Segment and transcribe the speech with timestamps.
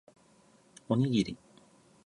[0.89, 1.37] おにぎり